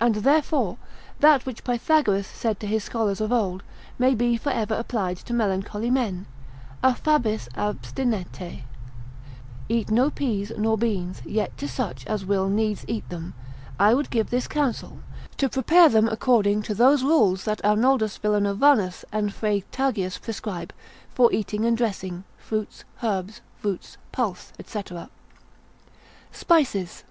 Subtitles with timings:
[0.00, 0.76] And therefore,
[1.20, 3.62] that which Pythagoras said to his scholars of old,
[3.96, 6.26] may be for ever applied to melancholy men,
[6.82, 8.62] A fabis abstinete,
[9.68, 13.34] eat no peas, nor beans; yet to such as will needs eat them,
[13.78, 14.98] I would give this counsel,
[15.36, 20.72] to prepare them according to those rules that Arnoldus Villanovanus, and Frietagius prescribe,
[21.14, 22.24] for eating, and dressing.
[22.36, 24.82] fruits, herbs, roots, pulse, &c.
[26.34, 27.04] _Spices.